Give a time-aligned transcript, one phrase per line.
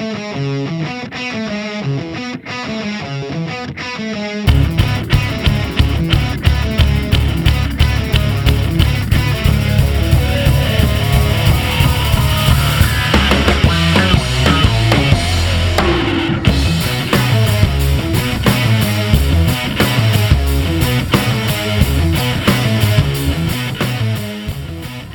[0.00, 0.57] Música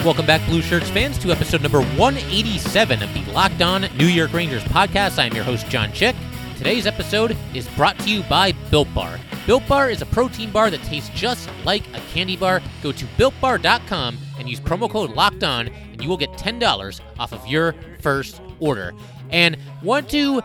[0.03, 4.33] Welcome back, Blue Shirts fans, to episode number 187 of the Locked On New York
[4.33, 5.17] Rangers podcast.
[5.17, 6.13] I am your host, John Chick.
[6.57, 9.17] Today's episode is brought to you by Built Bar.
[9.45, 12.61] Built Bar is a protein bar that tastes just like a candy bar.
[12.81, 17.31] Go to builtbar.com and use promo code Locked On, and you will get $10 off
[17.31, 18.93] of your first order.
[19.29, 20.41] And want to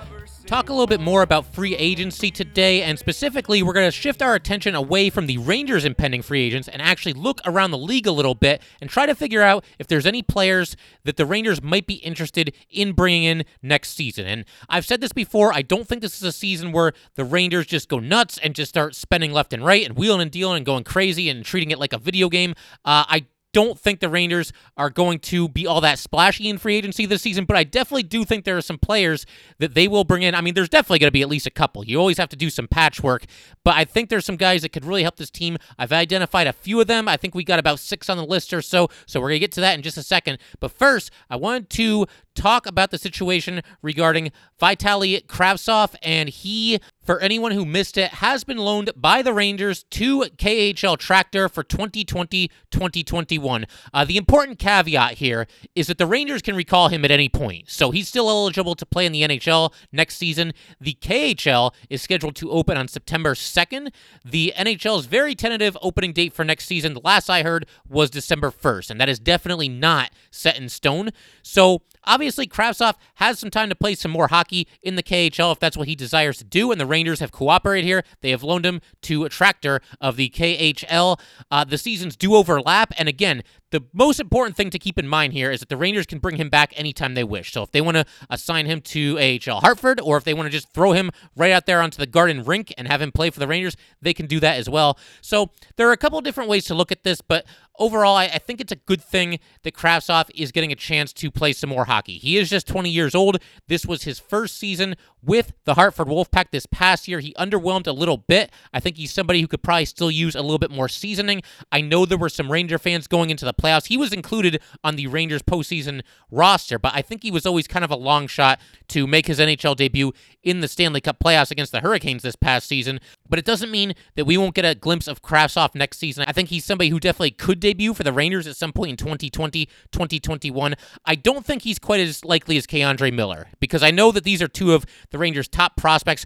[0.49, 4.23] talk a little bit more about free agency today, and specifically, we're going to shift
[4.23, 8.07] our attention away from the Rangers' impending free agents and actually look around the league
[8.07, 10.75] a little bit and try to figure out if there's any players
[11.05, 14.25] that the Rangers might be interested in bringing in next season.
[14.25, 17.67] And I've said this before, I don't think this is a season where the Rangers
[17.67, 20.67] just go nuts and just start spending left and right and wheeling and dealing and
[20.67, 22.55] going crazy and treating it like a video game.
[22.87, 23.27] Uh, I
[23.59, 27.23] don't think the Rangers are going to be all that splashy in free agency this
[27.23, 29.27] season, but I definitely do think there are some players
[29.59, 30.33] that they will bring in.
[30.37, 31.85] I mean, there's definitely going to be at least a couple.
[31.85, 33.25] You always have to do some patchwork,
[33.65, 35.59] but I think there's some guys that could really help this team.
[35.77, 37.09] I've identified a few of them.
[37.09, 39.41] I think we got about six on the list or so, so we're going to
[39.41, 40.39] get to that in just a second.
[40.61, 42.07] But first, I wanted to
[42.39, 48.45] talk about the situation regarding Vitaly Kravtsov, and he, for anyone who missed it, has
[48.45, 53.65] been loaned by the Rangers to KHL Tractor for 2020-2021.
[53.93, 57.69] Uh, the important caveat here is that the Rangers can recall him at any point,
[57.69, 60.53] so he's still eligible to play in the NHL next season.
[60.81, 63.93] The KHL is scheduled to open on September 2nd.
[64.25, 68.53] The NHL's very tentative opening date for next season, the last I heard, was December
[68.53, 71.11] 1st, and that is definitely not set in stone.
[71.43, 75.61] So Obviously, Kravtsov has some time to play some more hockey in the KHL if
[75.61, 78.03] that's what he desires to do, and the Rangers have cooperated here.
[78.23, 81.21] They have loaned him to a tractor of the KHL.
[81.51, 85.35] Uh, the seasons do overlap, and again, the most important thing to keep in mind
[85.35, 87.53] here is that the Rangers can bring him back anytime they wish.
[87.53, 90.51] So if they want to assign him to AHL Hartford, or if they want to
[90.51, 93.41] just throw him right out there onto the Garden Rink and have him play for
[93.41, 94.99] the Rangers, they can do that as well.
[95.21, 97.45] So there are a couple different ways to look at this, but
[97.79, 101.31] overall, I, I think it's a good thing that Kravtsov is getting a chance to
[101.31, 102.19] play some more hockey.
[102.19, 103.39] He is just 20 years old.
[103.69, 107.21] This was his first season with the Hartford Wolfpack this past year.
[107.21, 108.51] He underwhelmed a little bit.
[108.73, 111.43] I think he's somebody who could probably still use a little bit more seasoning.
[111.73, 113.87] I know there were some Ranger fans going into the playoffs.
[113.87, 117.85] He was included on the Rangers postseason roster, but I think he was always kind
[117.85, 120.13] of a long shot to make his NHL debut
[120.43, 123.01] in the Stanley Cup playoffs against the Hurricanes this past season.
[123.29, 126.25] But it doesn't mean that we won't get a glimpse of Kravtsov next season.
[126.27, 128.97] I think he's somebody who definitely could debut for the Rangers at some point in
[128.97, 130.75] 2020, 2021.
[131.05, 134.41] I don't think he's quite as likely as K'Andre Miller because I know that these
[134.41, 136.25] are two of the Rangers' top prospects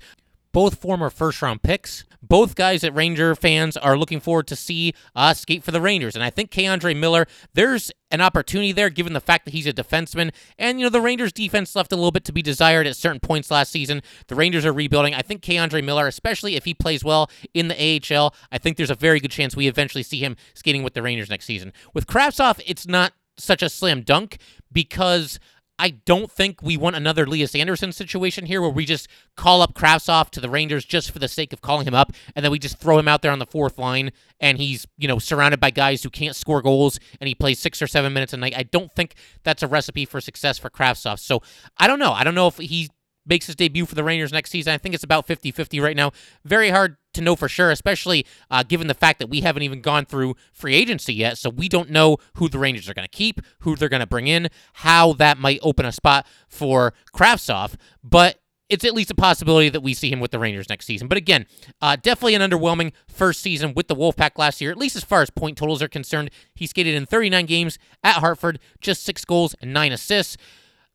[0.53, 2.05] both former first round picks.
[2.25, 6.15] Both guys that Ranger fans are looking forward to see uh, skate for the Rangers.
[6.15, 9.73] And I think K'Andre Miller, there's an opportunity there given the fact that he's a
[9.73, 10.33] defenseman.
[10.57, 13.19] And, you know, the Rangers defense left a little bit to be desired at certain
[13.19, 14.03] points last season.
[14.29, 15.15] The Rangers are rebuilding.
[15.15, 18.91] I think K'Andre Miller, especially if he plays well in the AHL, I think there's
[18.91, 21.73] a very good chance we eventually see him skating with the Rangers next season.
[21.93, 24.39] With Kravtsov, it's not such a slam dunk
[24.71, 25.41] because
[25.79, 29.75] I don't think we want another Lias Andersson situation here where we just call up
[29.75, 32.59] Kravtsov to the Rangers just for the sake of calling him up, and then we
[32.59, 35.71] just throw him out there on the fourth line, and he's you know surrounded by
[35.71, 38.55] guys who can't score goals, and he plays six or seven minutes a night.
[38.57, 41.19] I don't think that's a recipe for success for Kravtsov.
[41.19, 41.43] So
[41.79, 42.13] I don't know.
[42.13, 42.91] I don't know if he
[43.27, 44.73] makes his debut for the Rangers next season.
[44.73, 46.13] I think it's about 50 50 right now.
[46.45, 49.81] Very hard to know for sure, especially uh, given the fact that we haven't even
[49.81, 51.39] gone through free agency yet.
[51.39, 54.07] So we don't know who the Rangers are going to keep, who they're going to
[54.07, 57.75] bring in, how that might open a spot for Kravtsov.
[58.03, 61.07] But it's at least a possibility that we see him with the Rangers next season.
[61.07, 61.47] But again,
[61.83, 65.21] uh, definitely an underwhelming first season with the Wolfpack last year, at least as far
[65.21, 66.31] as point totals are concerned.
[66.55, 70.39] He skated in 39 games at Hartford, just six goals and nine assists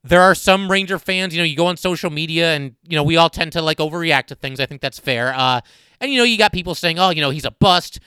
[0.04, 3.02] there are some Ranger fans, you know, you go on social media and, you know,
[3.02, 4.60] we all tend to like overreact to things.
[4.60, 5.34] I think that's fair.
[5.34, 5.60] Uh,
[6.00, 8.00] and, you know, you got people saying, oh, you know, he's a bust.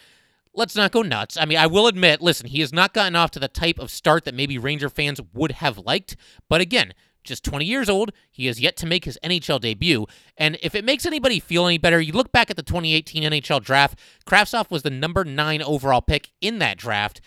[0.53, 1.37] Let's not go nuts.
[1.37, 3.89] I mean, I will admit, listen, he has not gotten off to the type of
[3.89, 6.17] start that maybe Ranger fans would have liked.
[6.49, 6.93] But again,
[7.23, 8.11] just 20 years old.
[8.29, 10.07] He has yet to make his NHL debut.
[10.37, 13.63] And if it makes anybody feel any better, you look back at the 2018 NHL
[13.63, 13.99] draft.
[14.25, 17.21] Kravtsov was the number nine overall pick in that draft.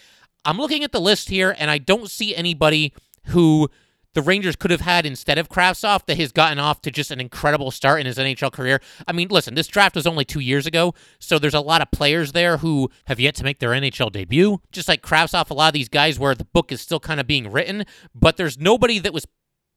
[0.45, 2.93] I'm looking at the list here, and I don't see anybody
[3.27, 3.71] who
[4.15, 7.21] the Rangers could have had instead of Kravtsov that has gotten off to just an
[7.21, 8.81] incredible start in his NHL career.
[9.07, 11.91] I mean, listen, this draft was only two years ago, so there's a lot of
[11.91, 14.61] players there who have yet to make their NHL debut.
[14.73, 17.27] Just like Kravtsov, a lot of these guys where the book is still kind of
[17.27, 17.85] being written,
[18.15, 19.27] but there's nobody that was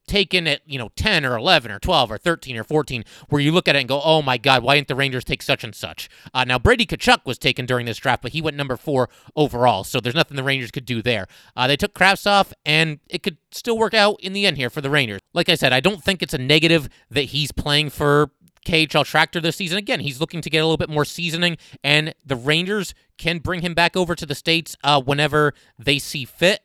[0.08, 3.52] taken at, you know, 10 or 11 or 12 or 13 or 14, where you
[3.52, 5.76] look at it and go, oh my God, why didn't the Rangers take such and
[5.76, 6.10] such?
[6.34, 9.84] Uh, now, Brady Tkachuk was taken during this draft, but he went number four overall,
[9.84, 11.28] so there's nothing the Rangers could do there.
[11.56, 14.82] Uh, they took Kravtsov, and it could still work out in the end here for
[14.82, 15.22] the Rangers.
[15.34, 18.32] Like I said, I don't think it's a negative that he's playing for
[18.68, 19.78] KHL Tractor this season.
[19.78, 23.62] Again, he's looking to get a little bit more seasoning, and the Rangers can bring
[23.62, 26.62] him back over to the States uh, whenever they see fit.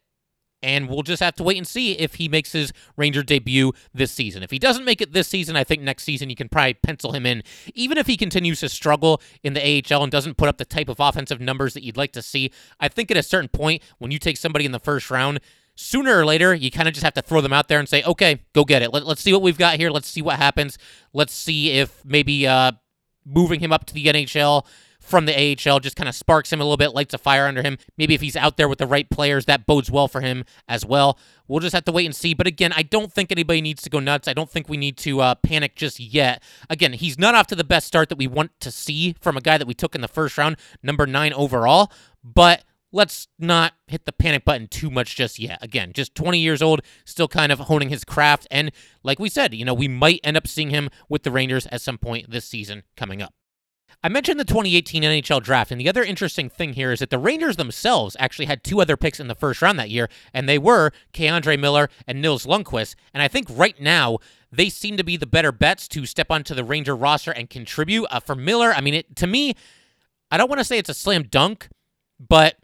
[0.62, 4.12] And we'll just have to wait and see if he makes his Ranger debut this
[4.12, 4.42] season.
[4.42, 7.12] If he doesn't make it this season, I think next season you can probably pencil
[7.12, 7.42] him in.
[7.74, 9.60] Even if he continues to struggle in the
[9.90, 12.52] AHL and doesn't put up the type of offensive numbers that you'd like to see,
[12.78, 15.40] I think at a certain point, when you take somebody in the first round,
[15.74, 18.02] sooner or later, you kind of just have to throw them out there and say,
[18.04, 18.92] okay, go get it.
[18.92, 19.90] Let, us see what we've got here.
[19.90, 20.78] Let's see what happens.
[21.12, 22.72] Let's see if maybe uh,
[23.24, 24.66] moving him up to the NHL
[25.02, 27.62] from the AHL just kind of sparks him a little bit, lights a fire under
[27.62, 27.76] him.
[27.98, 30.86] Maybe if he's out there with the right players, that bodes well for him as
[30.86, 31.18] well.
[31.48, 32.34] We'll just have to wait and see.
[32.34, 34.28] But again, I don't think anybody needs to go nuts.
[34.28, 36.42] I don't think we need to uh, panic just yet.
[36.70, 39.40] Again, he's not off to the best start that we want to see from a
[39.40, 41.92] guy that we took in the first round, number nine overall.
[42.22, 45.58] But let's not hit the panic button too much just yet.
[45.62, 48.46] Again, just 20 years old, still kind of honing his craft.
[48.50, 48.70] And
[49.02, 51.80] like we said, you know, we might end up seeing him with the Rangers at
[51.80, 53.34] some point this season coming up.
[54.02, 57.18] I mentioned the 2018 NHL draft, and the other interesting thing here is that the
[57.18, 60.58] Rangers themselves actually had two other picks in the first round that year, and they
[60.58, 62.94] were K'Andre Miller and Nils Lundkvist.
[63.14, 64.18] And I think right now,
[64.50, 68.06] they seem to be the better bets to step onto the Ranger roster and contribute.
[68.10, 69.54] Uh, for Miller, I mean, it, to me,
[70.30, 71.68] I don't want to say it's a slam dunk,
[72.20, 72.56] but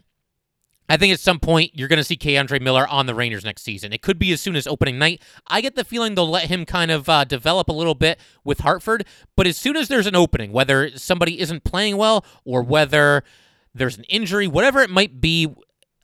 [0.89, 3.61] I think at some point you're going to see K'Andre Miller on the Rangers next
[3.61, 3.93] season.
[3.93, 5.21] It could be as soon as opening night.
[5.47, 8.61] I get the feeling they'll let him kind of uh, develop a little bit with
[8.61, 9.05] Hartford,
[9.37, 13.23] but as soon as there's an opening, whether somebody isn't playing well or whether
[13.73, 15.47] there's an injury, whatever it might be,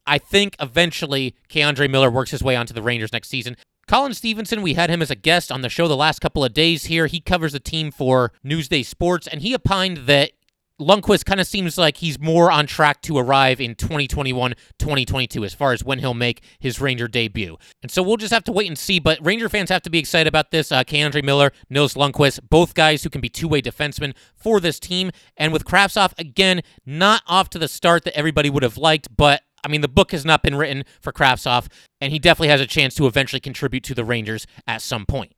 [0.05, 3.57] I think eventually K'Andre Miller works his way onto the Rangers next season.
[3.87, 6.53] Colin Stephenson, we had him as a guest on the show the last couple of
[6.53, 7.05] days here.
[7.05, 10.31] He covers the team for Newsday Sports, and he opined that
[10.79, 15.53] Lundkvist kind of seems like he's more on track to arrive in 2021 2022 as
[15.53, 17.57] far as when he'll make his Ranger debut.
[17.81, 18.99] And so we'll just have to wait and see.
[18.99, 20.73] But Ranger fans have to be excited about this.
[20.73, 24.77] Uh, K'Andre Miller, Nils Lundkvist, both guys who can be two way defensemen for this
[24.77, 25.11] team.
[25.37, 29.43] And with Kravtsov, again, not off to the start that everybody would have liked, but
[29.63, 31.67] I mean, the book has not been written for Kravtsov,
[31.99, 35.33] and he definitely has a chance to eventually contribute to the Rangers at some point.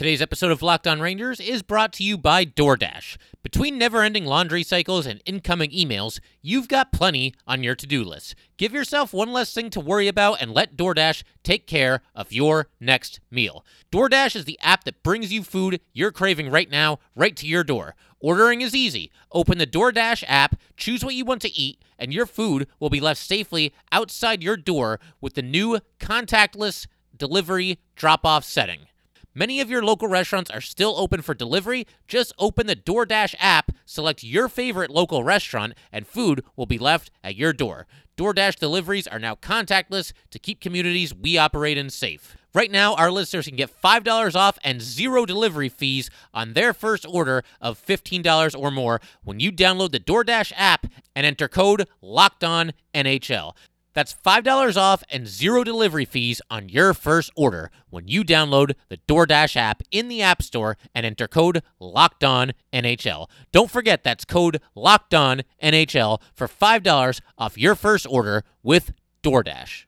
[0.00, 3.18] Today's episode of Locked On Rangers is brought to you by DoorDash.
[3.42, 8.02] Between never ending laundry cycles and incoming emails, you've got plenty on your to do
[8.02, 8.34] list.
[8.56, 12.68] Give yourself one less thing to worry about and let DoorDash take care of your
[12.80, 13.62] next meal.
[13.92, 17.62] DoorDash is the app that brings you food you're craving right now, right to your
[17.62, 17.94] door.
[18.20, 19.12] Ordering is easy.
[19.32, 23.00] Open the DoorDash app, choose what you want to eat, and your food will be
[23.00, 28.86] left safely outside your door with the new contactless delivery drop off setting.
[29.34, 31.86] Many of your local restaurants are still open for delivery.
[32.08, 37.12] Just open the DoorDash app, select your favorite local restaurant, and food will be left
[37.22, 37.86] at your door.
[38.16, 42.36] DoorDash deliveries are now contactless to keep communities we operate in safe.
[42.52, 47.06] Right now, our listeners can get $5 off and zero delivery fees on their first
[47.08, 53.54] order of $15 or more when you download the DoorDash app and enter code LOCKEDONNHL.
[53.92, 58.98] That's $5 off and zero delivery fees on your first order when you download the
[59.08, 63.28] DoorDash app in the App Store and enter code NHL.
[63.52, 69.84] Don't forget that's code NHL for $5 off your first order with DoorDash.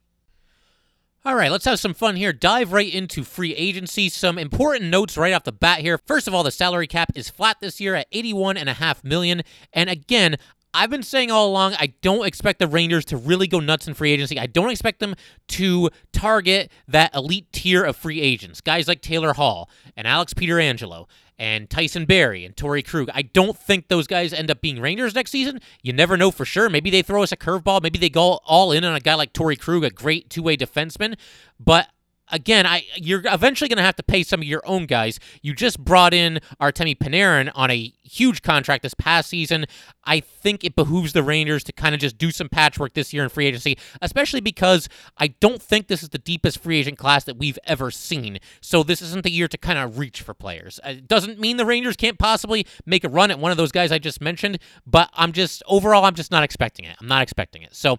[1.25, 2.33] All right, let's have some fun here.
[2.33, 4.09] Dive right into free agency.
[4.09, 5.97] Some important notes right off the bat here.
[6.05, 9.43] First of all, the salary cap is flat this year at 81.5 million.
[9.73, 10.37] And again,
[10.75, 13.95] I've been saying all along, I don't expect the Rangers to really go nuts in
[13.95, 14.39] free agency.
[14.39, 15.15] I don't expect them
[15.49, 21.09] to target that elite tier of free agents, guys like Taylor Hall and Alex Pietrangelo
[21.39, 23.11] and Tyson Barrie and Torey Krug.
[23.13, 25.61] I don't think those guys end up being Rangers next season.
[25.83, 26.71] You never know for sure.
[26.71, 27.83] Maybe they throw us a curveball.
[27.83, 30.57] Maybe they go all in on a guy like Torey Krug, a great two way
[30.57, 31.17] defenseman.
[31.61, 31.89] But
[32.33, 35.21] again, I you're eventually going to have to pay some of your own guys.
[35.43, 39.67] You just brought in Artemi Panarin on a huge contract this past season.
[40.05, 43.23] I think it behooves the Rangers to kind of just do some patchwork this year
[43.23, 47.25] in free agency, especially because I don't think this is the deepest free agent class
[47.25, 48.39] that we've ever seen.
[48.61, 50.81] So this isn't the year to kind of reach for players.
[50.85, 53.73] Uh, it doesn't mean the Rangers can't possibly make a run at one of those
[53.73, 56.97] guys I just mentioned, but I'm just overall I'm just not expecting it.
[57.01, 57.75] I'm not expecting it.
[57.75, 57.99] So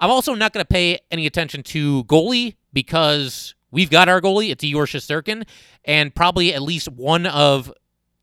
[0.00, 4.50] I'm also not going to pay any attention to goalie because we've got our goalie.
[4.50, 5.46] It's Igor Shesterkin,
[5.84, 7.72] and probably at least one of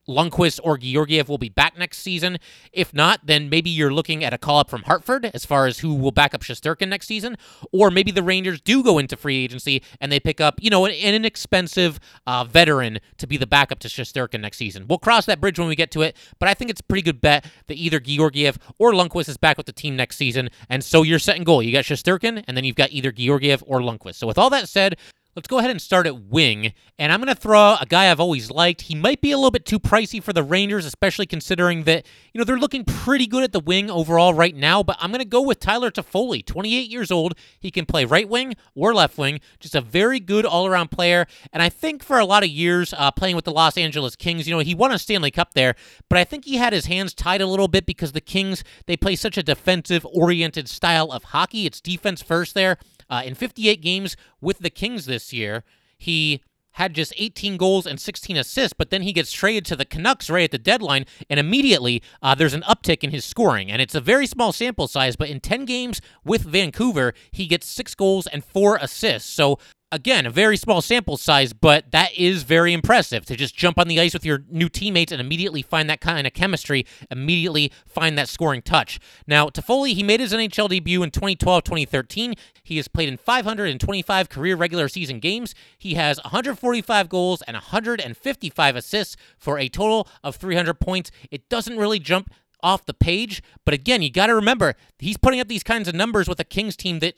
[0.08, 2.38] Lundqvist or Georgiev will be back next season.
[2.72, 5.80] If not, then maybe you're looking at a call up from Hartford as far as
[5.80, 7.38] who will back up Shesterkin next season.
[7.72, 10.86] Or maybe the Rangers do go into free agency and they pick up, you know,
[10.86, 14.86] an, inexpensive uh, veteran to be the backup to Shesterkin next season.
[14.88, 17.02] We'll cross that bridge when we get to it, but I think it's a pretty
[17.02, 20.50] good bet that either Georgiev or Lundqvist is back with the team next season.
[20.70, 21.64] And so you're setting goal.
[21.64, 24.16] You got Shesterkin, and then you've got either Georgiev or Lundqvist.
[24.16, 24.98] So with all that said,
[25.36, 26.72] Let's go ahead and start at wing.
[26.98, 28.84] And I'm going to throw a guy I've always liked.
[28.84, 32.40] He might be a little bit too pricey for the Rangers, especially considering that, you
[32.40, 34.82] know, they're looking pretty good at the wing overall right now.
[34.82, 37.34] But I'm going to go with Tyler Toffoli, 28 years old.
[37.60, 39.42] He can play right wing or left wing.
[39.60, 41.28] Just a very good all around player.
[41.52, 44.48] And I think for a lot of years uh, playing with the Los Angeles Kings,
[44.48, 45.76] you know, he won a Stanley Cup there.
[46.10, 48.96] But I think he had his hands tied a little bit because the Kings, they
[48.96, 51.66] play such a defensive oriented style of hockey.
[51.66, 52.78] It's defense first there.
[53.10, 55.64] Uh, in 58 games with the Kings this year,
[55.98, 56.42] he
[56.76, 60.30] had just 18 goals and 16 assists, but then he gets traded to the Canucks
[60.30, 63.72] right at the deadline, and immediately uh, there's an uptick in his scoring.
[63.72, 67.66] And it's a very small sample size, but in 10 games with Vancouver, he gets
[67.66, 69.30] six goals and four assists.
[69.30, 69.58] So
[69.92, 73.88] again, a very small sample size, but that is very impressive to just jump on
[73.88, 78.18] the ice with your new teammates and immediately find that kind of chemistry, immediately find
[78.18, 79.00] that scoring touch.
[79.28, 82.36] Now, Toffoli, he made his NHL debut in 2012 2013.
[82.64, 85.56] He has played in 525 career regular season games.
[85.78, 91.12] He has 145 goals and 155 assists for a total of 300 points.
[91.32, 93.44] It doesn't really jump off the page.
[93.64, 96.44] But again, you got to remember, he's putting up these kinds of numbers with a
[96.44, 97.16] Kings team that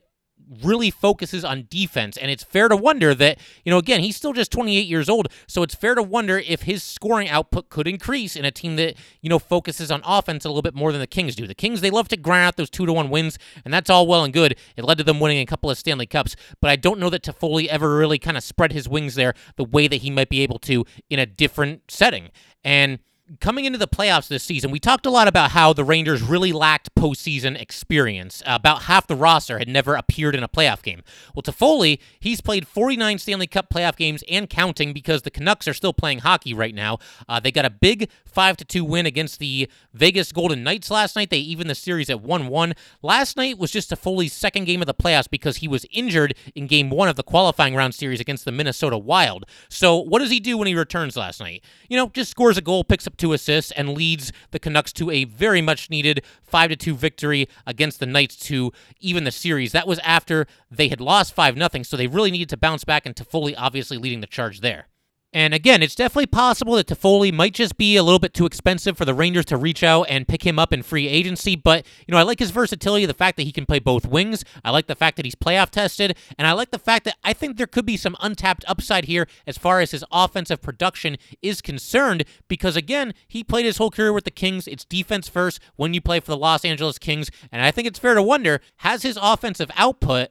[0.64, 2.18] really focuses on defense.
[2.18, 5.28] And it's fair to wonder that, you know, again, he's still just 28 years old.
[5.48, 8.96] So it's fair to wonder if his scoring output could increase in a team that,
[9.22, 11.48] you know, focuses on offense a little bit more than the Kings do.
[11.48, 14.08] The Kings, they love to grind out those two to one wins, and that's all
[14.08, 14.58] well and good.
[14.76, 16.36] It led to them winning a couple of Stanley Cups.
[16.62, 19.64] But I don't know that Toffoli ever really kind of spread his wings there the
[19.64, 22.30] way that he might be able to in a different setting.
[22.64, 23.00] And
[23.40, 26.54] coming into the playoffs this season, we talked a lot about how the Rangers really
[26.54, 28.42] lacked postseason experience.
[28.46, 31.04] About half the roster had never appeared in a playoff game.
[31.36, 35.74] Well, Toffoli, he's played 49 Stanley Cup playoff games and counting because the Canucks are
[35.74, 37.00] still playing hockey right now.
[37.28, 41.16] Uh, they got a big 5 to 2 win against the Vegas Golden Knights last
[41.16, 41.30] night.
[41.30, 42.74] They even the series at 1 1.
[43.02, 46.68] Last night was just Toffoli's second game of the playoffs because he was injured in
[46.68, 49.46] game one of the qualifying round series against the Minnesota Wild.
[49.70, 51.64] So, what does he do when he returns last night?
[51.90, 55.12] You know, just scores a goal, picks up two assists and leads the Canucks to
[55.12, 59.72] a very much needed 5 to 2 victory against the Knights to even the series.
[59.72, 63.06] That was after they had lost 5 0, so they really needed to bounce back
[63.06, 64.88] and Toffoli obviously leading the charge there.
[65.34, 68.98] And again, it's definitely possible that Toffoli might just be a little bit too expensive
[68.98, 71.56] for the Rangers to reach out and pick him up in free agency.
[71.56, 74.46] But, you know, I like his versatility, the fact that he can play both wings.
[74.64, 76.18] I like the fact that he's playoff tested.
[76.38, 79.28] And I like the fact that I think there could be some untapped upside here
[79.46, 82.24] as far as his offensive production is concerned.
[82.48, 84.66] Because, again, he played his whole career with the Kings.
[84.66, 87.30] It's defense first when you play for the Los Angeles Kings.
[87.52, 90.30] And I think it's fair to wonder has his offensive output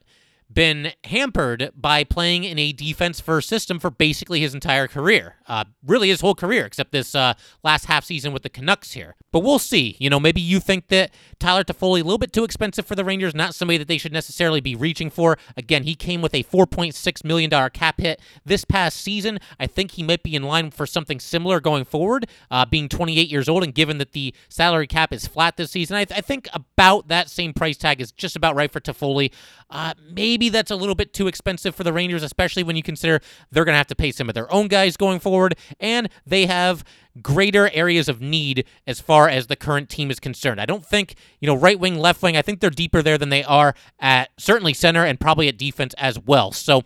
[0.53, 5.37] been hampered by playing in a defense first system for basically his entire career.
[5.49, 9.17] Uh, really, his whole career, except this uh, last half season with the Canucks here.
[9.33, 9.97] But we'll see.
[9.99, 13.05] You know, maybe you think that Tyler Toffoli a little bit too expensive for the
[13.05, 15.37] Rangers, not somebody that they should necessarily be reaching for.
[15.57, 19.39] Again, he came with a $4.6 million cap hit this past season.
[19.61, 23.31] I think he might be in line for something similar going forward, uh, being 28
[23.31, 26.23] years old, and given that the salary cap is flat this season, I, th- I
[26.23, 29.33] think about that same price tag is just about right for Toffoli.
[29.69, 29.95] Uh,
[30.37, 33.65] maybe that's a little bit too expensive for the Rangers, especially when you consider they're
[33.65, 36.85] going to have to pay some of their own guys going forward, and they have
[37.23, 40.61] greater areas of need as far as the current team is concerned.
[40.61, 43.31] I don't think, you know, right wing, left wing, I think they're deeper there than
[43.31, 46.53] they are at certainly center and probably at defense as well.
[46.53, 46.83] So,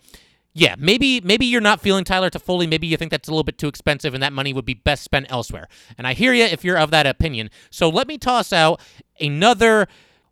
[0.52, 2.68] yeah, maybe maybe you're not feeling Tyler Toffoli.
[2.68, 5.02] Maybe you think that's a little bit too expensive and that money would be best
[5.02, 5.66] spent elsewhere.
[5.98, 7.50] And I hear you if you're of that opinion.
[7.70, 8.80] So let me toss out
[9.20, 9.88] another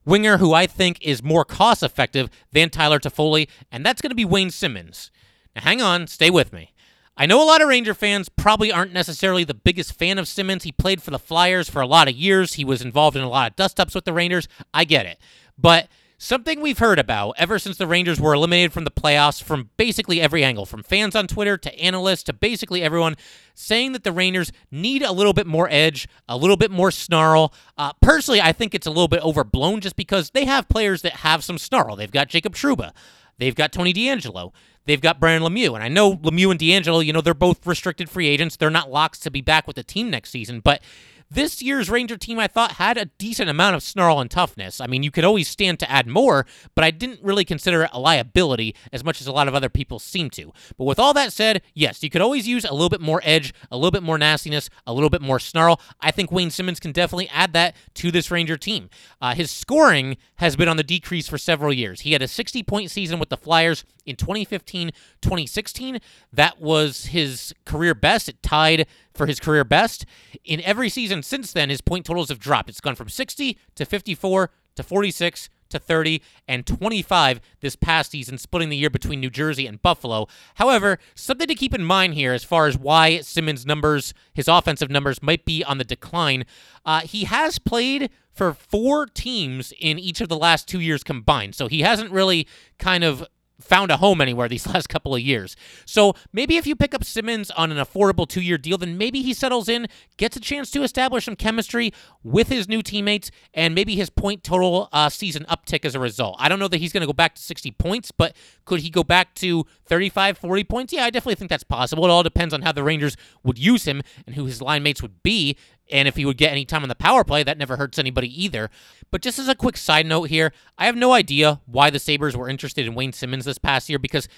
[0.08, 4.16] winger who I think is more cost effective than Tyler Toffoli, and that's going to
[4.16, 5.10] be Wayne Simmonds.
[5.54, 6.72] Now, hang on, stay with me.
[7.16, 10.64] I know a lot of Ranger fans probably aren't necessarily the biggest fan of Simmonds.
[10.64, 12.54] He played for the Flyers for a lot of years.
[12.54, 14.46] He was involved in a lot of dust ups with the Rangers.
[14.72, 15.18] I get it.
[15.58, 15.88] But
[16.18, 20.20] something we've heard about ever since the Rangers were eliminated from the playoffs from basically
[20.20, 23.16] every angle, from fans on Twitter to analysts to basically everyone,
[23.54, 27.54] saying that the Rangers need a little bit more edge, a little bit more snarl.
[27.78, 31.14] Uh, personally, I think it's a little bit overblown just because they have players that
[31.14, 31.96] have some snarl.
[31.96, 32.92] They've got Jacob Trouba.
[33.38, 34.52] They've got Tony DeAngelo.
[34.86, 35.74] They've got Brendan Lemieux.
[35.74, 38.56] And I know Lemieux and DeAngelo, you know, they're both restricted free agents.
[38.56, 40.82] They're not locks to be back with the team next season, but
[41.30, 44.80] This year's Ranger team, I thought, had a decent amount of snarl and toughness.
[44.80, 47.90] I mean, you could always stand to add more, but I didn't really consider it
[47.92, 50.52] a liability as much as a lot of other people seem to.
[50.78, 53.52] But with all that said, yes, you could always use a little bit more edge,
[53.70, 55.82] a little bit more nastiness, a little bit more snarl.
[56.00, 58.88] I think Wayne Simmonds can definitely add that to this Ranger team.
[59.20, 62.00] Uh, his scoring has been on the decrease for several years.
[62.00, 65.98] He had a 60 point season with the Flyers in 2015 2016.
[66.32, 68.28] That was his career best.
[68.28, 70.06] It tied for his career best.
[70.44, 72.68] In every season since then, his point totals have dropped.
[72.68, 78.38] It's gone from 60 to 54 to 46 to 30 and 25 this past season,
[78.38, 80.26] splitting the year between New Jersey and Buffalo.
[80.54, 84.90] However, something to keep in mind here as far as why Simmonds' numbers, his offensive
[84.90, 86.44] numbers, might be on the decline.
[86.84, 91.54] Uh, he has played for four teams in each of the last two years combined,
[91.54, 92.46] so he hasn't really
[92.78, 93.24] kind of
[93.60, 95.56] found a home anywhere these last couple of years.
[95.84, 99.22] So maybe if you pick up Simmonds on an affordable two year deal, then maybe
[99.22, 99.86] he settles in,
[100.16, 104.42] gets a chance to establish some chemistry with his new teammates, and maybe his point
[104.42, 106.36] total uh, season uptick as a result.
[106.38, 108.90] I don't know that he's going to go back to 60 points, but could he
[108.90, 110.92] go back to 35, 40 points?
[110.92, 112.04] Yeah, I definitely think that's possible.
[112.04, 115.02] It all depends on how the Rangers would use him and who his line mates
[115.02, 115.56] would be.
[115.90, 118.44] And if he would get any time on the power play, that never hurts anybody
[118.44, 118.70] either.
[119.10, 122.36] But just as a quick side note here, I have no idea why the Sabres
[122.36, 124.28] were interested in Wayne Simmonds this past year because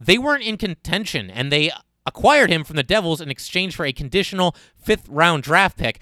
[0.00, 1.70] they weren't in contention and they
[2.04, 6.00] acquired him from the Devils in exchange for a conditional fifth round draft pick.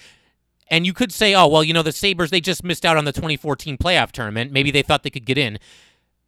[0.69, 3.05] And you could say, oh, well, you know, the Sabres, they just missed out on
[3.05, 4.53] the 2014 playoff tournament.
[4.53, 5.59] Maybe they thought they could get in.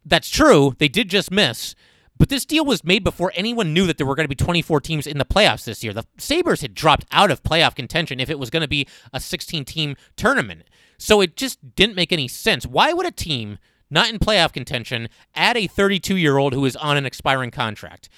[0.05, 0.75] That's true.
[0.77, 1.75] They did just miss.
[2.17, 4.81] But this deal was made before anyone knew that there were going to be 24
[4.81, 5.93] teams in the playoffs this year.
[5.93, 9.19] The Sabres had dropped out of playoff contention if it was going to be a
[9.19, 10.63] 16 team tournament.
[10.97, 12.65] So it just didn't make any sense.
[12.65, 13.59] Why would a team
[13.89, 18.09] not in playoff contention add a 32 year old who is on an expiring contract?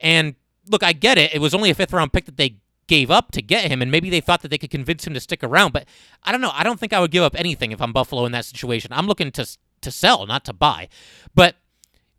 [0.00, 0.34] And
[0.68, 1.34] look, I get it.
[1.34, 2.56] It was only a fifth round pick that they
[2.86, 5.20] gave up to get him, and maybe they thought that they could convince him to
[5.20, 5.72] stick around.
[5.72, 5.86] But
[6.22, 6.52] I don't know.
[6.52, 8.92] I don't think I would give up anything if I'm Buffalo in that situation.
[8.92, 9.46] I'm looking to
[9.80, 10.88] to sell, not to buy.
[11.34, 11.56] But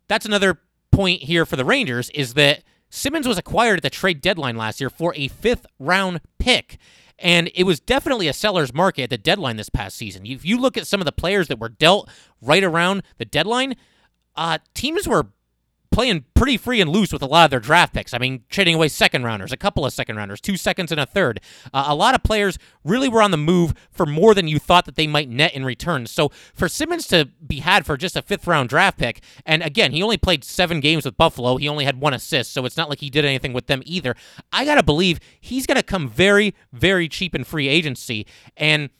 [0.08, 0.60] that's another
[0.96, 4.80] point here for the Rangers is that Simmonds was acquired at the trade deadline last
[4.80, 6.78] year for a fifth round pick.
[7.18, 10.24] And it was definitely a seller's market at the deadline this past season.
[10.26, 12.08] If you look at some of the players that were dealt
[12.40, 13.76] right around the deadline,
[14.36, 15.26] uh, teams were
[15.96, 18.12] playing pretty free and loose with a lot of their draft picks.
[18.12, 21.06] I mean, trading away second rounders, a couple of second rounders, two seconds and a
[21.06, 21.40] third.
[21.72, 24.84] Uh, a lot of players really were on the move for more than you thought
[24.84, 26.04] that they might net in return.
[26.06, 29.92] So for Simmonds to be had for just a fifth round draft pick, and again,
[29.92, 31.56] he only played seven games with Buffalo.
[31.56, 34.14] He only had one assist, so it's not like he did anything with them either.
[34.52, 38.26] I got to believe he's going to come very, very cheap in free agency.
[38.54, 38.90] And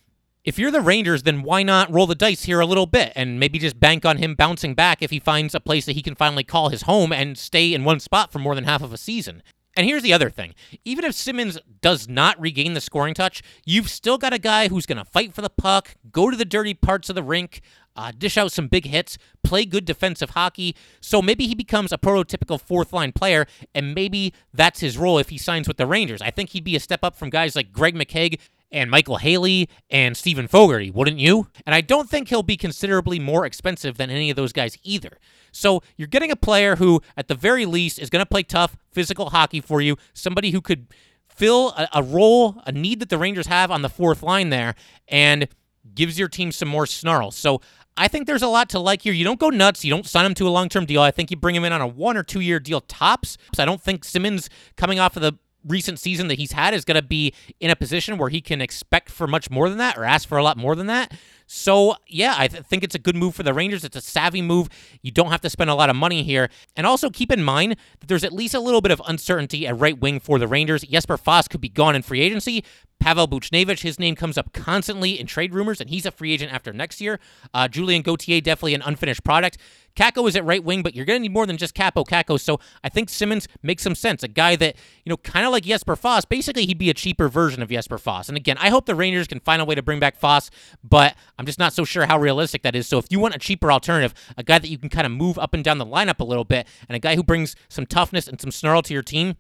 [0.46, 3.40] if you're the Rangers, then why not roll the dice here a little bit and
[3.40, 6.14] maybe just bank on him bouncing back if he finds a place that he can
[6.14, 8.96] finally call his home and stay in one spot for more than half of a
[8.96, 9.42] season?
[9.76, 10.54] And here's the other thing
[10.85, 14.87] even if Simmonds does not regain the scoring touch, you've still got a guy who's
[14.87, 17.61] going to fight for the puck, go to the dirty parts of the rink,
[17.96, 20.76] uh, dish out some big hits, play good defensive hockey.
[21.00, 25.28] So maybe he becomes a prototypical fourth line player, and maybe that's his role if
[25.28, 26.22] he signs with the Rangers.
[26.22, 28.38] I think he'd be a step up from guys like Greg McKegg
[28.70, 31.48] and Micheal Haley and Steven Fogarty, wouldn't you?
[31.64, 35.18] And I don't think he'll be considerably more expensive than any of those guys either.
[35.52, 38.76] So you're getting a player who, at the very least, is going to play tough,
[38.92, 40.88] physical hockey for you, somebody who could
[41.29, 44.74] fill a, a, role, a need that the Rangers have on the fourth line there,
[45.09, 45.48] and
[45.94, 47.31] gives your team some more snarl.
[47.31, 47.61] So
[47.96, 49.12] I think there's a lot to like here.
[49.12, 49.85] You don't go nuts.
[49.85, 51.00] You don't sign him to a long term deal.
[51.00, 53.38] I think you bring him in on a one or two year deal tops.
[53.59, 57.00] I don't think Simmonds coming off of the recent season that he's had is going
[57.00, 60.05] to be in a position where he can expect for much more than that or
[60.05, 61.12] ask for a lot more than that.
[61.46, 63.85] So, yeah, I th- think it's a good move for the Rangers.
[63.85, 64.68] It's a savvy move.
[65.02, 66.50] You don't have to spend a lot of money here.
[66.74, 69.78] And also keep in mind that there's at least a little bit of uncertainty at
[69.78, 70.82] right wing for the Rangers.
[70.82, 72.64] Jesper Fast could be gone in free agency.
[72.98, 76.52] Pavel Buchnevich, his name comes up constantly in trade rumors, and he's a free agent
[76.52, 77.20] after next year.
[77.52, 79.59] Uh, Julien Gauthier, definitely an unfinished product.
[79.96, 82.38] Kakko is at right wing, but you're going to need more than just Kaapo Kakko.
[82.38, 84.22] So I think Simmonds makes some sense.
[84.22, 87.28] A guy that, you know, kind of like Jesper Fast, basically he'd be a cheaper
[87.28, 88.28] version of Jesper Fast.
[88.28, 90.52] And again, I hope the Rangers can find a way to bring back Fast,
[90.85, 92.87] but I'm just not so sure how realistic that is.
[92.87, 95.38] So if you want a cheaper alternative, a guy that you can kind of move
[95.38, 98.27] up and down the lineup a little bit, and a guy who brings some toughness
[98.27, 99.37] and some snarl to your team,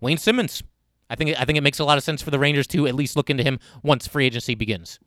[0.00, 0.62] Wayne Simmonds.
[1.08, 2.94] I think I think it makes a lot of sense for the Rangers to at
[2.94, 4.98] least look into him once free agency begins.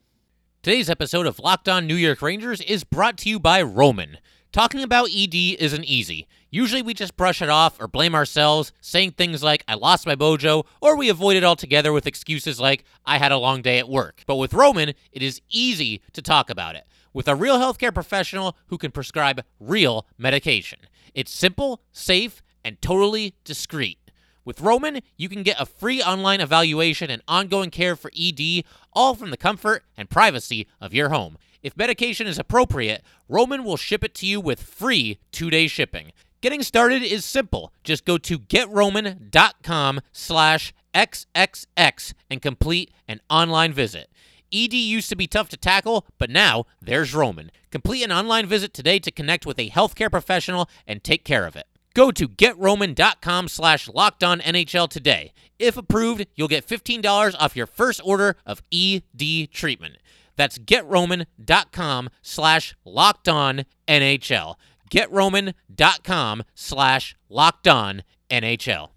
[0.61, 4.17] Today's episode of Locked On New York Rangers is brought to you by Roman.
[4.51, 6.27] Talking about ED isn't easy.
[6.51, 10.15] Usually we just brush it off or blame ourselves, saying things like, I lost my
[10.15, 13.87] mojo, or we avoid it altogether with excuses like, I had a long day at
[13.87, 14.23] work.
[14.25, 16.85] But with Roman, it is easy to talk about it.
[17.13, 20.79] With a real healthcare professional who can prescribe real medication.
[21.13, 23.99] It's simple, safe, and totally discreet.
[24.43, 29.13] With Roman, you can get a free online evaluation and ongoing care for ED, all
[29.13, 31.37] from the comfort and privacy of your home.
[31.61, 36.11] If medication is appropriate, Roman will ship it to you with free two-day shipping.
[36.41, 37.73] Getting started is simple.
[37.83, 44.09] Just go to getroman.com slash XXX and complete an online visit.
[44.53, 47.51] ED used to be tough to tackle, but now there's Roman.
[47.71, 51.57] Complete an online visit today to connect with a healthcare professional and take care of
[51.57, 51.67] it.
[51.93, 55.33] Go to getroman.com slash locked on NHL today.
[55.59, 59.97] If approved, you'll get $15 off your first order of ED treatment.
[60.37, 64.55] That's getroman.com slash locked on NHL.
[64.89, 67.15] Getroman.com slash
[68.29, 68.89] NHL.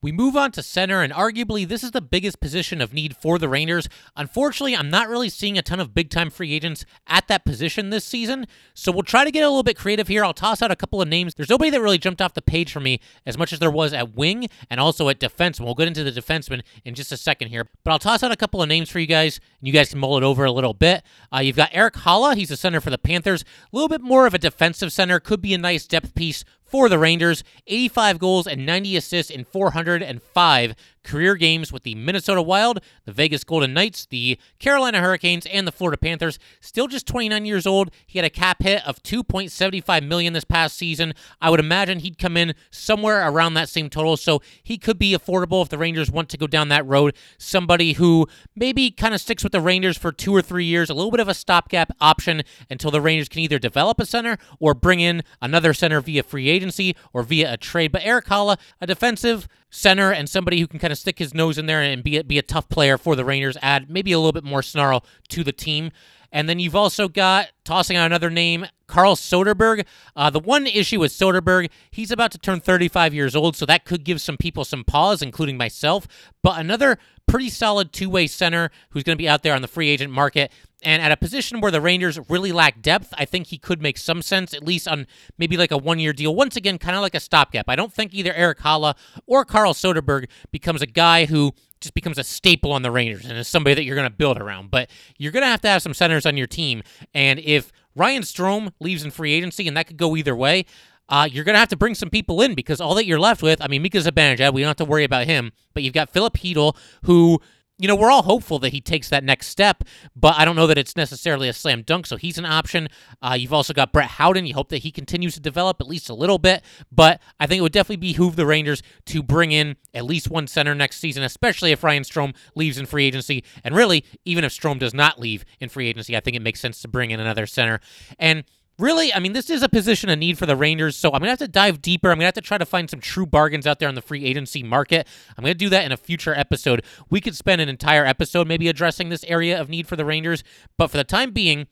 [0.00, 3.36] We move on to center, and arguably this is the biggest position of need for
[3.36, 3.88] the Rangers.
[4.14, 7.90] Unfortunately, I'm not really seeing a ton of big time free agents at that position
[7.90, 10.24] this season, so we'll try to get a little bit creative here.
[10.24, 11.34] I'll toss out a couple of names.
[11.34, 13.92] There's nobody that really jumped off the page for me as much as there was
[13.92, 15.60] at wing and also at defense.
[15.60, 18.36] We'll get into the defenseman in just a second here, but I'll toss out a
[18.36, 20.74] couple of names for you guys, and you guys can mull it over a little
[20.74, 21.02] bit.
[21.34, 24.28] Uh, you've got Erik Haula, he's a center for the Panthers, a little bit more
[24.28, 28.46] of a defensive center, could be a nice depth piece for the Rangers, 85 goals
[28.46, 34.06] and 90 assists in 405 career games with the Minnesota Wild, the Vegas Golden Knights,
[34.06, 36.38] the Carolina Hurricanes, and the Florida Panthers.
[36.60, 37.90] Still just 29 years old.
[38.06, 41.14] He had a cap hit of 2.75 million this past season.
[41.40, 45.12] I would imagine he'd come in somewhere around that same total, so he could be
[45.12, 47.14] affordable if the Rangers want to go down that road.
[47.38, 50.94] Somebody who maybe kind of sticks with the Rangers for two or three years, a
[50.94, 54.74] little bit of a stopgap option until the Rangers can either develop a center or
[54.74, 57.92] bring in another center via free agency or via a trade.
[57.92, 61.58] But Erik Haula, a defensive center and somebody who can kind of stick his nose
[61.58, 64.32] in there and be be a tough player for the Rangers, add maybe a little
[64.32, 65.90] bit more snarl to the team.
[66.30, 69.84] And then you've also got, tossing out another name, Carl Soderberg.
[70.14, 73.84] Uh, the one issue with Soderberg, he's about to turn 35 years old, so that
[73.84, 76.06] could give some people some pause, including myself.
[76.42, 79.68] But another pretty solid two way center who's going to be out there on the
[79.68, 80.50] free agent market.
[80.82, 83.98] And at a position where the Rangers really lack depth, I think he could make
[83.98, 86.34] some sense, at least on maybe like a one year deal.
[86.34, 87.68] Once again, kind of like a stopgap.
[87.68, 88.94] I don't think either Erik Haula
[89.26, 93.36] or Carl Soderberg becomes a guy who just becomes a staple on the Rangers and
[93.38, 94.70] is somebody that you're going to build around.
[94.70, 96.82] But you're going to have to have some centers on your team.
[97.14, 100.66] And if Ryan Strome leaves in free agency, and that could go either way,
[101.08, 103.42] uh, you're going to have to bring some people in because all that you're left
[103.42, 106.10] with, I mean, Mika Zibanejad, we don't have to worry about him, but you've got
[106.10, 107.40] Filip Chytil, who
[107.78, 109.84] you know, we're all hopeful that he takes that next step,
[110.16, 112.06] but I don't know that it's necessarily a slam dunk.
[112.06, 112.88] So he's an option.
[113.22, 114.46] Uh, you've also got Brett Howden.
[114.46, 117.60] You hope that he continues to develop at least a little bit, but I think
[117.60, 121.22] it would definitely behoove the Rangers to bring in at least one center next season,
[121.22, 123.44] especially if Ryan Strome leaves in free agency.
[123.62, 126.60] And really, even if Strome does not leave in free agency, I think it makes
[126.60, 127.80] sense to bring in another center.
[128.18, 128.44] And
[128.78, 131.24] really, I mean, this is a position of need for the Rangers, so I'm going
[131.24, 132.10] to have to dive deeper.
[132.10, 134.02] I'm going to have to try to find some true bargains out there on the
[134.02, 135.06] free agency market.
[135.36, 136.84] I'm going to do that in a future episode.
[137.10, 140.44] We could spend an entire episode maybe addressing this area of need for the Rangers,
[140.76, 141.66] but for the time being,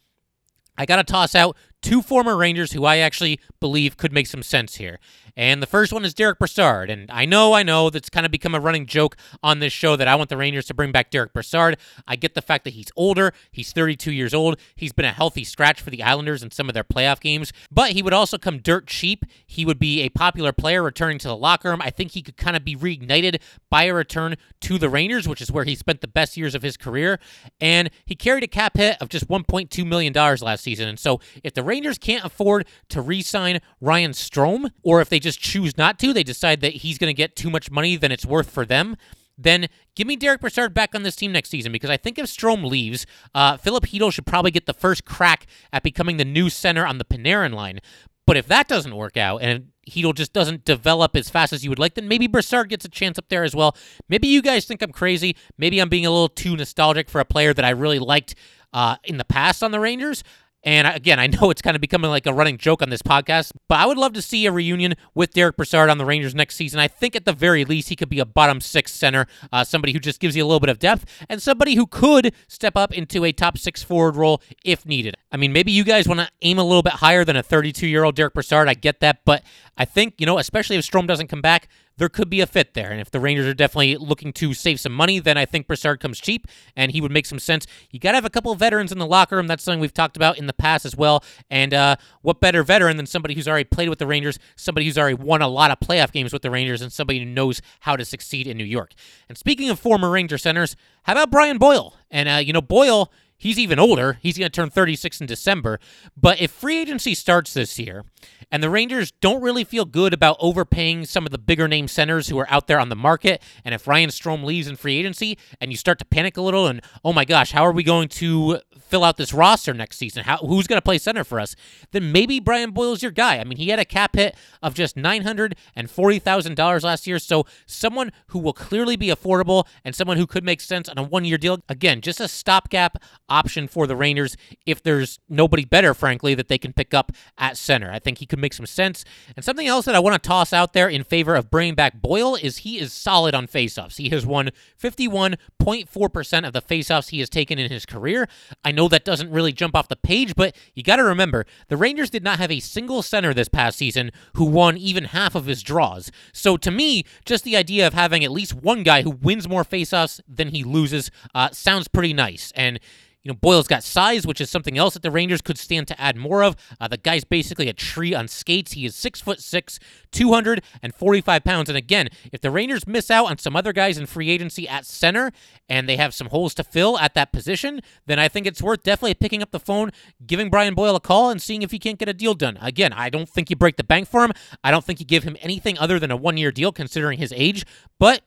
[0.78, 1.56] I got to toss out
[1.87, 4.99] two former Rangers who I actually believe could make some sense here.
[5.37, 6.88] And the first one is Derick Brassard.
[6.88, 9.94] And I know, I know that's kind of become a running joke on this show
[9.94, 11.77] that I want the Rangers to bring back Derick Brassard.
[12.09, 15.44] I get the fact that he's older, he's 32 years old, he's been a healthy
[15.44, 18.59] scratch for the Islanders in some of their playoff games, but he would also come
[18.59, 19.25] dirt cheap.
[19.46, 21.83] He would be a popular player returning to the locker room.
[21.83, 25.42] I think he could kind of be reignited by a return to the Rangers, which
[25.42, 27.20] is where he spent the best years of his career.
[27.61, 30.88] And he carried a cap hit of just $1.2 million last season.
[30.88, 35.18] And so if the Rangers can't afford to re sign Ryan Strome, or if they
[35.18, 38.12] just choose not to, they decide that he's going to get too much money than
[38.12, 38.96] it's worth for them,
[39.38, 42.26] then give me Derick Brassard back on this team next season because I think if
[42.26, 46.48] Strome leaves, uh, Filip Chytil should probably get the first crack at becoming the new
[46.48, 47.80] center on the Panarin line.
[48.26, 51.70] But if that doesn't work out and Chytil just doesn't develop as fast as you
[51.70, 53.76] would like, then maybe Brassard gets a chance up there as well.
[54.08, 55.36] Maybe you guys think I'm crazy.
[55.58, 58.34] Maybe I'm being a little too nostalgic for a player that I really liked
[58.72, 60.24] uh, in the past on the Rangers.
[60.66, 63.52] And again, I know it's kind of becoming like a running joke on this podcast,
[63.68, 66.57] but I would love to see a reunion with Derick Brassard on the Rangers next
[66.57, 66.81] season.
[66.81, 69.92] I think at the very least he could be a bottom six center, uh, somebody
[69.92, 72.92] who just gives you a little bit of depth, and somebody who could step up
[72.92, 75.14] into a top six forward role if needed.
[75.31, 77.87] I mean, maybe you guys want to aim a little bit higher than a 32
[77.87, 78.68] year old Derick Brassard.
[78.68, 79.44] I get that, but
[79.79, 82.74] I think, you know, especially if Strome doesn't come back, there could be a fit
[82.74, 82.90] there.
[82.90, 86.00] And if the Rangers are definitely looking to save some money, then I think Brassard
[86.00, 87.66] comes cheap and he would make some sense.
[87.90, 89.46] You got to have a couple of veterans in the locker room.
[89.46, 91.24] That's something we've talked about in the past as well.
[91.50, 94.98] And uh, what better veteran than somebody who's already played with the Rangers, somebody who's
[94.98, 97.96] already won a lot of playoff games with the Rangers, and somebody who knows how
[97.96, 98.92] to succeed in New York.
[99.28, 101.94] And speaking of former Ranger centers, how about Brian Boyle?
[102.11, 104.18] And, uh, you know, Boyle He's even older.
[104.22, 105.78] He's going to turn 36 in December.
[106.16, 108.04] But if free agency starts this year
[108.50, 112.28] and the Rangers don't really feel good about overpaying some of the bigger name centers
[112.28, 115.38] who are out there on the market, and if Ryan Strome leaves in free agency
[115.60, 118.08] and you start to panic a little and, oh my gosh, how are we going
[118.08, 120.24] to fill out this roster next season?
[120.24, 121.56] How, who's going to play center for us?
[121.90, 123.38] Then maybe Brian Boyle's your guy.
[123.38, 127.18] I mean, he had a cap hit of just $940,000 last year.
[127.18, 131.02] So someone who will clearly be affordable and someone who could make sense on a
[131.02, 131.58] one year deal.
[131.68, 136.58] Again, just a stopgap option for the Rangers if there's nobody better, frankly, that they
[136.58, 137.90] can pick up at center.
[137.90, 139.05] I think he could make some sense.
[139.35, 142.00] And something else that I want to toss out there in favor of bringing back
[142.00, 143.96] Boyle is he is solid on faceoffs.
[143.96, 144.50] He has won
[144.81, 148.29] 51.4% of the faceoffs he has taken in his career.
[148.64, 151.76] I know that doesn't really jump off the page, but you got to remember the
[151.76, 155.46] Rangers did not have a single center this past season who won even half of
[155.46, 156.11] his draws.
[156.33, 159.64] So to me, just the idea of having at least one guy who wins more
[159.64, 162.52] faceoffs than he loses uh, sounds pretty nice.
[162.55, 162.81] And
[163.26, 166.00] you know, Boyle's got size, which is something else that the Rangers could stand to
[166.00, 166.54] add more of.
[166.80, 168.74] Uh, the guy's basically a tree on skates.
[168.74, 169.80] He is six foot six,
[170.12, 171.68] 245 pounds.
[171.68, 174.86] And again, if the Rangers miss out on some other guys in free agency at
[174.86, 175.32] center
[175.68, 178.84] and they have some holes to fill at that position, then I think it's worth
[178.84, 179.90] definitely picking up the phone,
[180.24, 182.56] giving Brian Boyle a call, and seeing if he can't get a deal done.
[182.60, 184.30] Again, I don't think you break the bank for him.
[184.62, 187.32] I don't think you give him anything other than a one year deal considering his
[187.34, 187.66] age,
[187.98, 188.22] but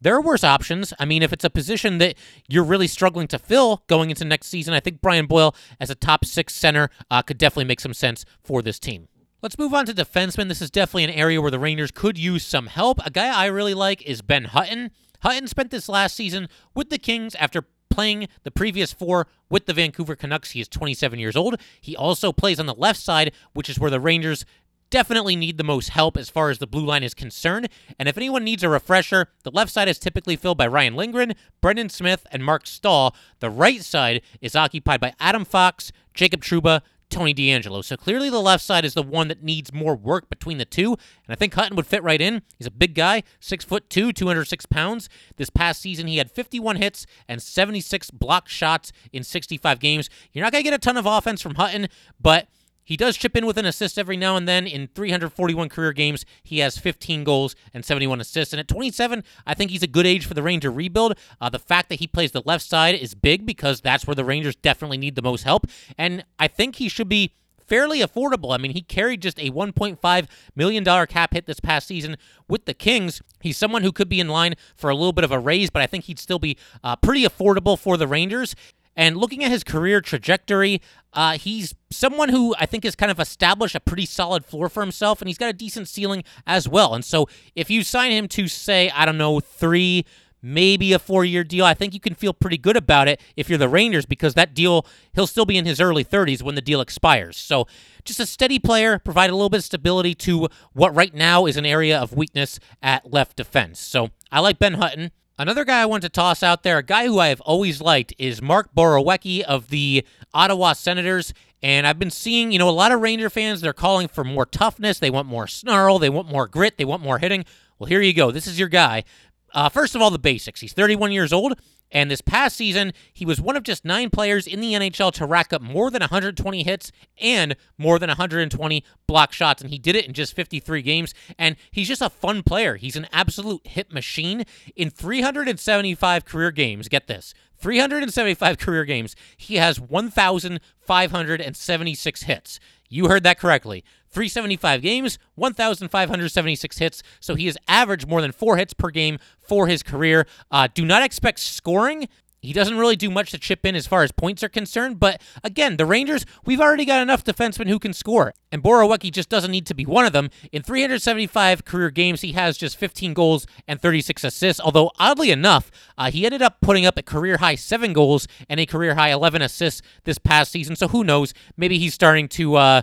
[0.00, 0.92] there are worse options.
[0.98, 2.16] I mean, if it's a position that
[2.48, 5.94] you're really struggling to fill going into next season, I think Brian Boyle as a
[5.94, 9.08] top six center uh, could definitely make some sense for this team.
[9.42, 10.48] Let's move on to defensemen.
[10.48, 13.04] This is definitely an area where the Rangers could use some help.
[13.06, 14.90] A guy I really like is Ben Hutton.
[15.22, 19.74] Hutton spent this last season with the Kings after playing the previous four with the
[19.74, 20.52] Vancouver Canucks.
[20.52, 21.60] He is 27 years old.
[21.80, 24.44] He also plays on the left side, which is where the Rangers
[24.90, 27.68] definitely need the most help as far as the blue line is concerned.
[27.98, 31.34] And if anyone needs a refresher, the left side is typically filled by Ryan Lindgren,
[31.60, 33.14] Brendan Smith, and Marc Staal.
[33.38, 37.84] The right side is occupied by Adam Fox, Jacob Trouba, Tony DeAngelo.
[37.84, 40.92] So clearly the left side is the one that needs more work between the two.
[40.92, 42.42] And I think Hutton would fit right in.
[42.56, 45.08] He's a big guy, six foot two, 206 pounds.
[45.36, 50.08] This past season, he had 51 hits and 76 blocked shots in 65 games.
[50.32, 51.88] You're not going to get a ton of offense from Hutton,
[52.20, 52.48] but
[52.90, 54.66] he does chip in with an assist every now and then.
[54.66, 58.52] In 341 career games, he has 15 goals and 71 assists.
[58.52, 61.16] And at 27, I think he's a good age for the Ranger rebuild.
[61.40, 64.24] Uh, the fact that he plays the left side is big because that's where the
[64.24, 65.68] Rangers definitely need the most help.
[65.96, 68.52] And I think he should be fairly affordable.
[68.52, 70.26] I mean, he carried just a $1.5
[70.56, 72.16] million cap hit this past season
[72.48, 73.22] with the Kings.
[73.40, 75.80] He's someone who could be in line for a little bit of a raise, but
[75.80, 78.56] I think he'd still be uh, pretty affordable for the Rangers.
[78.96, 83.18] And looking at his career trajectory, uh, he's someone who I think has kind of
[83.18, 86.94] established a pretty solid floor for himself, and he's got a decent ceiling as well.
[86.94, 90.04] And so if you sign him to, say, I don't know, three,
[90.42, 93.48] maybe a four year deal, I think you can feel pretty good about it if
[93.48, 96.62] you're the Rangers because that deal, he'll still be in his early 30s when the
[96.62, 97.36] deal expires.
[97.36, 97.66] So
[98.04, 101.56] just a steady player, provide a little bit of stability to what right now is
[101.56, 103.80] an area of weakness at left defense.
[103.80, 105.10] So I like Ben Hutton.
[105.40, 108.12] Another guy I want to toss out there, a guy who I have always liked,
[108.18, 111.32] is Mark Borowiecki of the Ottawa Senators.
[111.62, 114.44] And I've been seeing, you know, a lot of Ranger fans, they're calling for more
[114.44, 114.98] toughness.
[114.98, 115.98] They want more snarl.
[115.98, 116.76] They want more grit.
[116.76, 117.46] They want more hitting.
[117.78, 118.30] Well, here you go.
[118.30, 119.04] This is your guy.
[119.52, 120.60] Uh, first of all, the basics.
[120.60, 121.60] He's 31 years old.
[121.92, 125.26] And this past season, he was one of just nine players in the NHL to
[125.26, 129.60] rack up more than 120 hits and more than 120 block shots.
[129.60, 131.12] And he did it in just 53 games.
[131.36, 132.76] And he's just a fun player.
[132.76, 134.44] He's an absolute hit machine.
[134.76, 142.60] In 375 career games, get this 375 career games, he has 1,576 hits.
[142.88, 143.84] You heard that correctly.
[144.10, 147.02] 375 games, 1,576 hits.
[147.20, 150.26] So he has averaged more than four hits per game for his career.
[150.50, 152.08] Uh, do not expect scoring.
[152.42, 155.20] He doesn't really do much to chip in as far as points are concerned, but
[155.44, 159.50] again, the Rangers, we've already got enough defensemen who can score, and Borowiecki just doesn't
[159.50, 160.30] need to be one of them.
[160.50, 165.70] In 375 career games, he has just 15 goals and 36 assists, although oddly enough,
[165.98, 169.10] uh, he ended up putting up a career high 7 goals and a career high
[169.10, 172.82] 11 assists this past season, so who knows, maybe he's starting to, uh,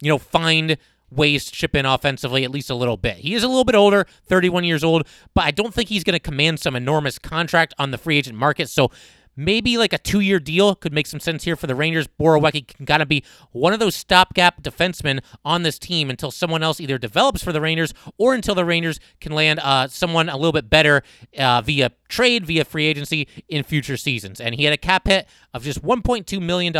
[0.00, 0.76] you know, find
[1.10, 3.16] ways to chip in offensively at least a little bit.
[3.18, 6.14] He is a little bit older, 31 years old, but I don't think he's going
[6.14, 8.68] to command some enormous contract on the free agent market.
[8.68, 8.90] So
[9.38, 12.08] maybe like a two year deal could make some sense here for the Rangers.
[12.08, 16.62] Borowiecki can kind of be one of those stopgap defensemen on this team until someone
[16.62, 20.36] else either develops for the Rangers or until the Rangers can land uh, someone a
[20.36, 21.02] little bit better
[21.38, 24.40] uh, via trade via free agency in future seasons.
[24.40, 26.72] And he had a cap hit of just $1.2 million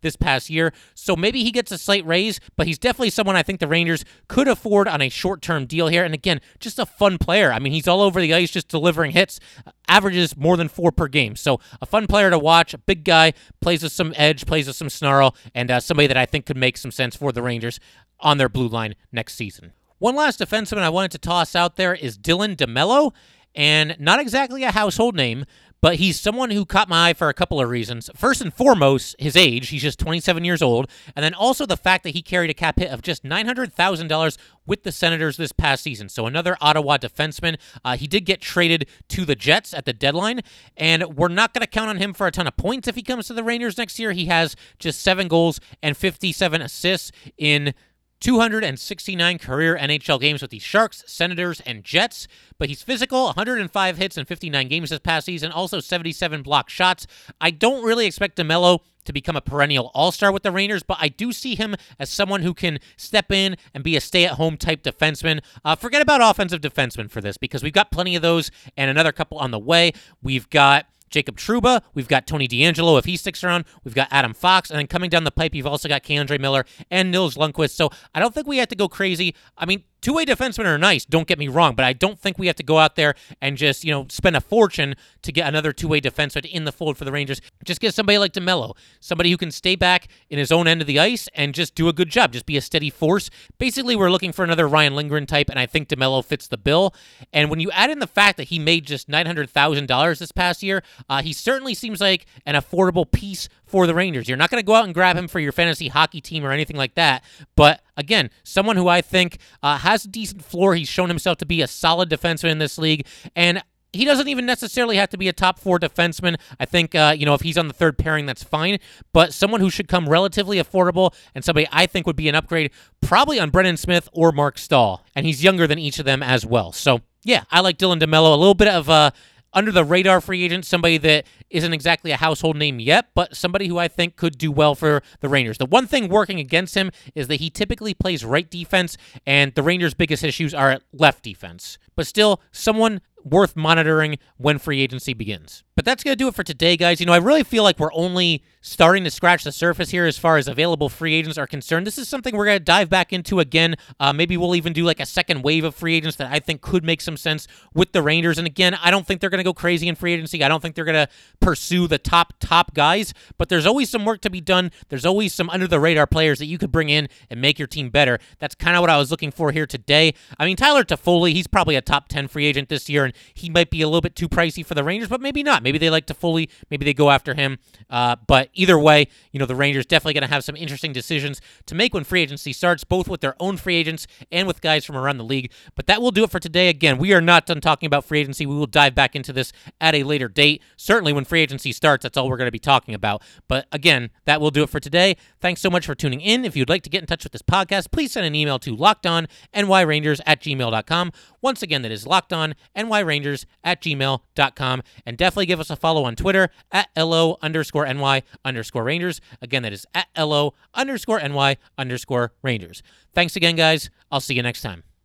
[0.00, 0.72] this past year.
[0.94, 4.04] So maybe he gets a slight raise, but he's definitely someone I think the Rangers
[4.28, 6.04] could afford on a short term deal here.
[6.04, 7.52] And again, just a fun player.
[7.52, 9.40] I mean, he's all over the ice just delivering hits,
[9.88, 11.36] averages more than four per game.
[11.36, 14.90] So a fun player to watch, big guy, plays with some edge, plays with some
[14.90, 17.80] snarl, and uh, somebody that I think could make some sense for the Rangers
[18.20, 19.72] on their blue line next season.
[19.98, 23.12] One last defenseman I wanted to toss out there is Dylan DeMelo,
[23.54, 25.44] and not exactly a household name,
[25.80, 28.10] but he's someone who caught my eye for a couple of reasons.
[28.14, 29.68] First and foremost, his age.
[29.68, 30.90] He's just 27 years old.
[31.14, 34.82] And then also the fact that he carried a cap hit of just $900,000 with
[34.82, 36.08] the Senators this past season.
[36.08, 37.58] So another Ottawa defenseman.
[37.84, 40.40] Uh, he did get traded to the Jets at the deadline.
[40.76, 43.02] And we're not going to count on him for a ton of points if he
[43.02, 44.12] comes to the Rangers next year.
[44.12, 47.74] He has just seven goals and 57 assists in
[48.20, 52.26] 269 career NHL games with the Sharks, Senators, and Jets.
[52.58, 57.06] But he's physical, 105 hits in 59 games this past season, also 77 block shots.
[57.40, 60.98] I don't really expect DeMelo to become a perennial all star with the Rangers, but
[61.00, 64.32] I do see him as someone who can step in and be a stay at
[64.32, 65.40] home type defenseman.
[65.64, 69.12] Uh, forget about offensive defensemen for this because we've got plenty of those and another
[69.12, 69.92] couple on the way.
[70.22, 70.86] We've got.
[71.10, 71.82] Jacob Trouba.
[71.94, 73.64] We've got Tony DeAngelo if he sticks around.
[73.84, 74.70] We've got Adam Fox.
[74.70, 77.70] And then coming down the pipe, you've also got K'Andre Miller and Nils Lundkvist.
[77.70, 79.34] So I don't think we have to go crazy.
[79.56, 82.38] I mean, Two way defensemen are nice, don't get me wrong, but I don't think
[82.38, 85.48] we have to go out there and just, you know, spend a fortune to get
[85.48, 87.40] another two way defenseman in the fold for the Rangers.
[87.64, 90.86] Just get somebody like DeMelo, somebody who can stay back in his own end of
[90.86, 93.28] the ice and just do a good job, just be a steady force.
[93.58, 96.94] Basically, we're looking for another Ryan Lindgren type, and I think DeMelo fits the bill.
[97.32, 100.82] And when you add in the fact that he made just $900,000 this past year,
[101.08, 104.28] uh, he certainly seems like an affordable piece for the Rangers.
[104.28, 106.52] You're not going to go out and grab him for your fantasy hockey team or
[106.52, 107.22] anything like that,
[107.56, 110.74] but again, someone who I think uh, has a decent floor.
[110.74, 114.44] He's shown himself to be a solid defenseman in this league, and he doesn't even
[114.44, 116.38] necessarily have to be a top four defenseman.
[116.60, 118.78] I think, uh, you know, if he's on the third pairing, that's fine.
[119.12, 122.70] But someone who should come relatively affordable and somebody I think would be an upgrade,
[123.00, 125.04] probably on Brendan Smith or Marc Staal.
[125.14, 126.72] And he's younger than each of them as well.
[126.72, 128.34] So, yeah, I like Dylan DeMelo.
[128.34, 129.12] A little bit of a
[129.54, 133.68] under the radar free agent, somebody that isn't exactly a household name yet, but somebody
[133.68, 135.58] who I think could do well for the Rangers.
[135.58, 139.62] The one thing working against him is that he typically plays right defense, and the
[139.62, 141.78] Rangers' biggest issues are at left defense.
[141.94, 145.64] But still, someone worth monitoring when free agency begins.
[145.74, 146.98] But that's going to do it for today, guys.
[146.98, 150.18] You know, I really feel like we're only starting to scratch the surface here as
[150.18, 151.86] far as available free agents are concerned.
[151.86, 153.76] This is something we're going to dive back into again.
[154.00, 156.62] Uh, maybe we'll even do like a second wave of free agents that I think
[156.62, 158.38] could make some sense with the Rangers.
[158.38, 160.42] And again, I don't think they're going to go crazy in free agency.
[160.42, 161.08] I don't think they're going to
[161.40, 164.70] pursue the top, top guys, but there's always some work to be done.
[164.88, 167.68] There's always some under the radar players that you could bring in and make your
[167.68, 168.18] team better.
[168.38, 170.14] That's kind of what I was looking for here today.
[170.38, 173.50] I mean, Tyler Toffoli, he's probably a top 10 free agent this year, and he
[173.50, 175.62] might be a little bit too pricey for the Rangers, but maybe not.
[175.62, 176.48] Maybe they like Toffoli.
[176.70, 177.58] Maybe they go after him.
[177.90, 181.40] Uh, but either way, you know, the Rangers definitely going to have some interesting decisions
[181.66, 184.84] to make when free agency starts, both with their own free agents and with guys
[184.84, 185.50] from around the league.
[185.74, 186.68] But that will do it for today.
[186.68, 188.46] Again, we are not done talking about free agency.
[188.46, 190.62] We will dive back into this at a later date.
[190.76, 193.22] Certainly when free agency starts, that's all we're going to be talking about.
[193.46, 195.16] But again, that will do it for today.
[195.40, 196.44] Thanks so much for tuning in.
[196.44, 198.76] If you'd like to get in touch with this podcast, please send an email to
[198.76, 201.12] lockedonnyrangers at gmail.com.
[201.40, 204.82] Once again, that is lockedonnyrangers at gmail.com.
[205.06, 209.20] And definitely give us a follow on Twitter at LO underscore NY underscore Rangers.
[209.40, 212.82] Again, that is at LO underscore NY underscore Rangers.
[213.14, 213.90] Thanks again, guys.
[214.10, 214.87] I'll see you next time.